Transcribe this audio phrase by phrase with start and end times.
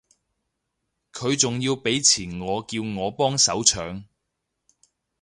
[1.13, 4.05] 佢仲要畀錢我叫我幫手搶